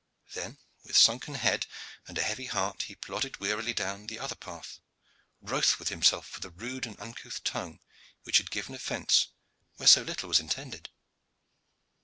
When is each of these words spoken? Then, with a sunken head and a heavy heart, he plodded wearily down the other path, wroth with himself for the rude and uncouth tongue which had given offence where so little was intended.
Then, 0.33 0.57
with 0.81 0.93
a 0.93 0.95
sunken 0.95 1.35
head 1.35 1.67
and 2.07 2.17
a 2.17 2.23
heavy 2.23 2.47
heart, 2.47 2.81
he 2.87 2.95
plodded 2.95 3.39
wearily 3.39 3.71
down 3.71 4.07
the 4.07 4.17
other 4.17 4.33
path, 4.33 4.79
wroth 5.43 5.77
with 5.77 5.89
himself 5.89 6.27
for 6.27 6.39
the 6.39 6.49
rude 6.49 6.87
and 6.87 6.99
uncouth 6.99 7.43
tongue 7.43 7.79
which 8.23 8.37
had 8.39 8.49
given 8.49 8.73
offence 8.73 9.27
where 9.75 9.85
so 9.85 10.01
little 10.01 10.29
was 10.29 10.39
intended. 10.39 10.89